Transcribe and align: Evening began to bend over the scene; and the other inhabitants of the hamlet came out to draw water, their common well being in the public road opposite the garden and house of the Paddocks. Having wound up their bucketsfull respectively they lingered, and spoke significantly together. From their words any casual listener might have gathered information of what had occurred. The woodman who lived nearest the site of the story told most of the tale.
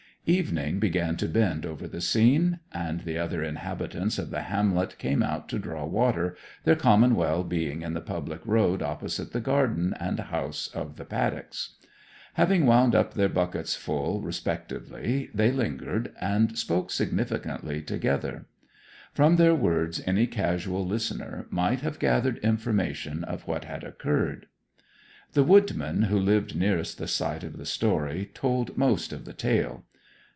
Evening 0.27 0.77
began 0.79 1.17
to 1.17 1.27
bend 1.27 1.65
over 1.65 1.87
the 1.87 1.99
scene; 1.99 2.59
and 2.71 2.99
the 3.01 3.17
other 3.17 3.43
inhabitants 3.43 4.19
of 4.19 4.29
the 4.29 4.41
hamlet 4.43 4.99
came 4.99 5.23
out 5.23 5.49
to 5.49 5.57
draw 5.57 5.83
water, 5.83 6.37
their 6.63 6.75
common 6.75 7.15
well 7.15 7.43
being 7.43 7.81
in 7.81 7.95
the 7.95 8.01
public 8.01 8.39
road 8.45 8.83
opposite 8.83 9.33
the 9.33 9.41
garden 9.41 9.95
and 9.99 10.19
house 10.19 10.67
of 10.75 10.97
the 10.97 11.05
Paddocks. 11.05 11.73
Having 12.35 12.67
wound 12.67 12.93
up 12.93 13.15
their 13.15 13.27
bucketsfull 13.29 14.21
respectively 14.23 15.31
they 15.33 15.51
lingered, 15.51 16.13
and 16.21 16.55
spoke 16.55 16.91
significantly 16.91 17.81
together. 17.81 18.45
From 19.15 19.37
their 19.37 19.55
words 19.55 20.03
any 20.05 20.27
casual 20.27 20.85
listener 20.85 21.47
might 21.49 21.79
have 21.81 21.97
gathered 21.97 22.37
information 22.37 23.23
of 23.23 23.47
what 23.47 23.63
had 23.65 23.83
occurred. 23.83 24.45
The 25.33 25.43
woodman 25.43 26.03
who 26.03 26.19
lived 26.19 26.55
nearest 26.55 26.99
the 26.99 27.07
site 27.07 27.43
of 27.43 27.57
the 27.57 27.65
story 27.65 28.29
told 28.35 28.77
most 28.77 29.11
of 29.13 29.25
the 29.25 29.33
tale. 29.33 29.83